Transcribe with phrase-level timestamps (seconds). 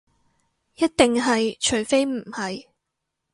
[0.77, 2.65] 一定係，除非唔係